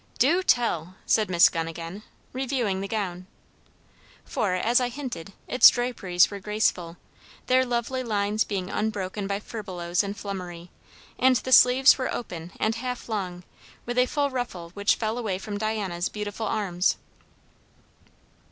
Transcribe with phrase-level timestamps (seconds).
[0.17, 2.01] "Du tell!" said Miss Gunn again,
[2.33, 3.27] reviewing the gown.
[4.25, 6.97] For, as I hinted, its draperies were graceful,
[7.45, 10.71] their lovely lines being unbroken by furbelows and flummery;
[11.19, 13.43] and the sleeves were open and half long,
[13.85, 16.95] with a full ruffle which fell away from Diana's beautiful arms.